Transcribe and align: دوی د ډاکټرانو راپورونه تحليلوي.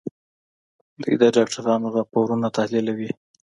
دوی 1.01 1.15
د 1.21 1.23
ډاکټرانو 1.35 1.87
راپورونه 1.97 2.47
تحليلوي. 2.57 3.11